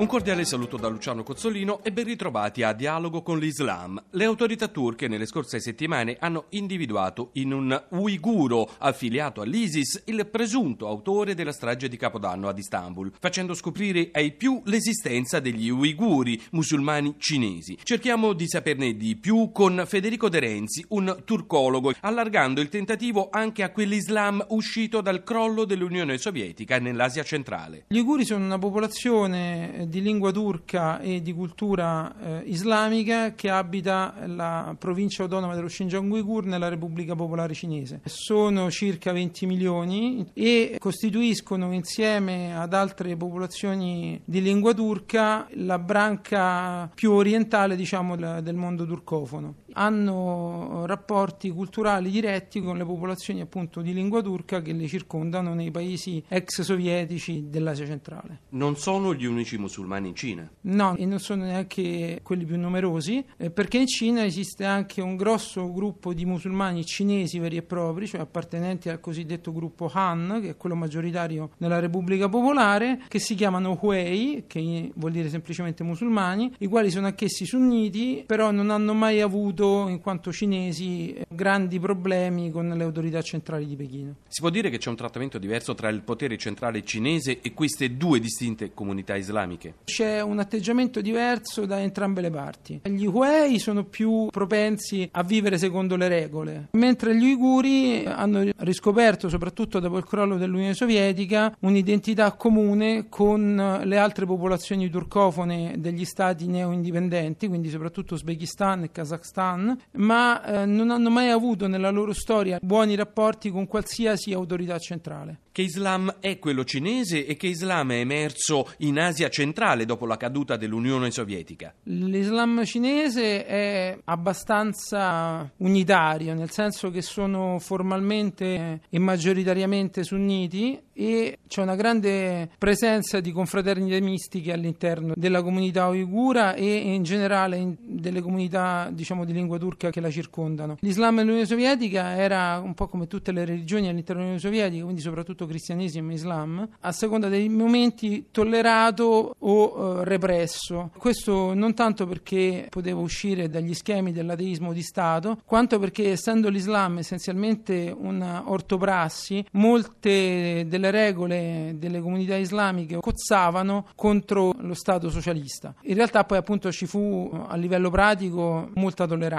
[0.00, 4.02] Un cordiale saluto da Luciano Cozzolino e ben ritrovati a Dialogo con l'Islam.
[4.12, 10.88] Le autorità turche nelle scorse settimane hanno individuato in un uiguro affiliato all'ISIS il presunto
[10.88, 17.16] autore della strage di Capodanno ad Istanbul, facendo scoprire ai più l'esistenza degli uiguri musulmani
[17.18, 17.76] cinesi.
[17.82, 23.62] Cerchiamo di saperne di più con Federico De Renzi, un turcologo, allargando il tentativo anche
[23.62, 27.84] a quell'Islam uscito dal crollo dell'Unione Sovietica nell'Asia centrale.
[27.88, 34.14] Gli uiguri sono una popolazione di lingua turca e di cultura eh, islamica che abita
[34.24, 38.00] la provincia autonoma dello Xinjiang Uighur nella Repubblica Popolare Cinese.
[38.04, 46.88] Sono circa 20 milioni e costituiscono insieme ad altre popolazioni di lingua turca la branca
[46.94, 49.56] più orientale diciamo, del mondo turcofono.
[49.74, 55.70] Hanno rapporti culturali diretti con le popolazioni appunto di lingua turca che le circondano nei
[55.70, 58.40] paesi ex sovietici dell'Asia centrale.
[58.50, 60.50] Non sono gli unici musulmani in Cina?
[60.62, 65.16] No, e non sono neanche quelli più numerosi, eh, perché in Cina esiste anche un
[65.16, 70.50] grosso gruppo di musulmani cinesi veri e propri, cioè appartenenti al cosiddetto gruppo Han, che
[70.50, 76.52] è quello maggioritario nella Repubblica Popolare, che si chiamano Huey, che vuol dire semplicemente musulmani,
[76.58, 82.50] i quali sono anch'essi sunniti, però non hanno mai avuto, in quanto cinesi, grandi problemi
[82.50, 84.14] con le autorità centrali di Pechino.
[84.28, 87.96] Si può dire che c'è un trattamento diverso tra il potere centrale cinese e queste
[87.96, 89.74] due distinte comunità islamiche?
[89.84, 92.80] C'è un atteggiamento diverso da entrambe le parti.
[92.84, 99.28] Gli Huey sono più propensi a vivere secondo le regole, mentre gli Uiguri hanno riscoperto,
[99.28, 106.46] soprattutto dopo il crollo dell'Unione Sovietica, un'identità comune con le altre popolazioni turcofone degli stati
[106.46, 112.58] neo-indipendenti, quindi soprattutto Uzbekistan e Kazakhstan, ma eh, non hanno mai avuto nella loro storia
[112.60, 115.40] buoni rapporti con qualsiasi autorità centrale.
[115.52, 120.16] Che Islam è quello cinese e che Islam è emerso in Asia centrale dopo la
[120.16, 121.74] caduta dell'Unione Sovietica?
[121.84, 131.62] L'Islam cinese è abbastanza unitario, nel senso che sono formalmente e maggioritariamente sunniti e c'è
[131.62, 138.20] una grande presenza di confraternite mistiche all'interno della comunità uigura e in generale in delle
[138.20, 140.76] comunità diciamo, di lingua turca che la circondano.
[140.80, 145.46] L'Islam nell'Unione Sovietica era un po' come tutte le religioni all'interno dell'Unione Sovietica, quindi soprattutto
[145.46, 150.90] cristianesimo e Islam, a seconda dei momenti tollerato o eh, represso.
[150.96, 156.98] Questo non tanto perché poteva uscire dagli schemi dell'ateismo di Stato, quanto perché essendo l'Islam
[156.98, 165.74] essenzialmente una ortoprassi, molte delle regole delle comunità islamiche cozzavano contro lo Stato socialista.
[165.82, 169.29] In realtà poi appunto ci fu a livello pratico molta tolleranza.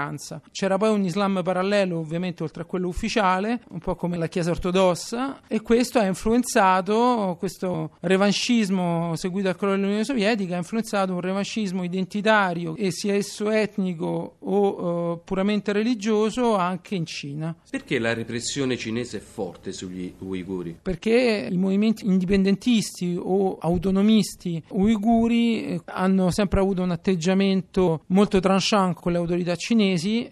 [0.50, 4.50] C'era poi un Islam parallelo ovviamente oltre a quello ufficiale, un po' come la Chiesa
[4.50, 11.20] ortodossa e questo ha influenzato, questo revanchismo seguito al crollo dell'Unione Sovietica ha influenzato un
[11.20, 17.54] revanchismo identitario e sia esso etnico o uh, puramente religioso anche in Cina.
[17.70, 20.78] Perché la repressione cinese è forte sugli uiguri?
[20.80, 28.98] Perché i movimenti indipendentisti o autonomisti uiguri eh, hanno sempre avuto un atteggiamento molto tranchant
[28.98, 29.81] con le autorità cinesi,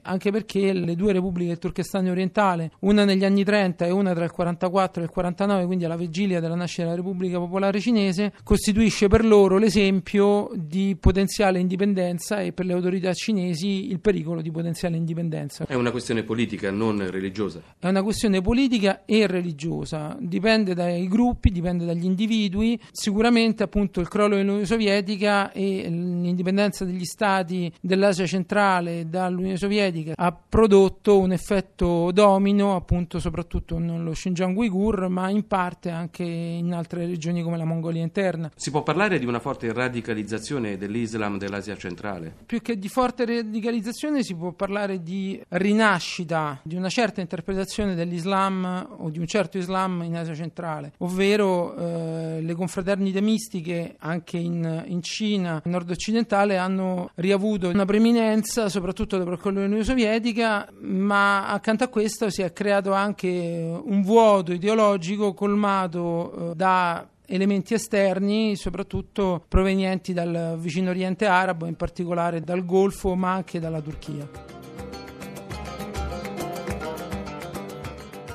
[0.03, 4.25] anche perché le due repubbliche del Turkestan orientale, una negli anni 30 e una tra
[4.25, 9.09] il 44 e il 49, quindi alla vigilia della nascita della Repubblica Popolare Cinese, costituisce
[9.09, 14.97] per loro l'esempio di potenziale indipendenza e per le autorità cinesi il pericolo di potenziale
[14.97, 15.67] indipendenza.
[15.67, 17.61] È una questione politica, non religiosa.
[17.79, 22.79] È una questione politica e religiosa, dipende dai gruppi, dipende dagli individui.
[22.93, 29.09] Sicuramente appunto il crollo dell'Unione Sovietica e l'indipendenza degli stati dell'Asia centrale
[29.41, 35.91] dall'Unione Sovietica ha prodotto un effetto domino appunto soprattutto nello Xinjiang Uighur ma in parte
[35.91, 38.51] anche in altre regioni come la Mongolia interna.
[38.55, 42.35] Si può parlare di una forte radicalizzazione dell'Islam dell'Asia centrale?
[42.45, 48.97] Più che di forte radicalizzazione si può parlare di rinascita di una certa interpretazione dell'Islam
[48.99, 54.85] o di un certo Islam in Asia centrale ovvero eh, le confraternite mistiche anche in,
[54.87, 61.85] in Cina nord-occidentale hanno riavuto una preminenza soprattutto dopo il crollo dell'Unione Sovietica, ma accanto
[61.85, 69.45] a questo si è creato anche un vuoto ideologico colmato eh, da elementi esterni, soprattutto
[69.47, 74.59] provenienti dal vicino Oriente arabo, in particolare dal Golfo, ma anche dalla Turchia.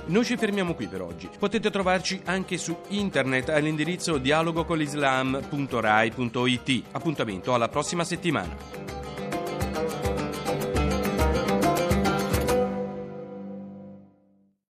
[0.08, 1.28] Noi ci fermiamo qui per oggi.
[1.38, 6.84] Potete trovarci anche su internet all'indirizzo dialogocolislam.rai.it.
[6.92, 8.95] Appuntamento alla prossima settimana.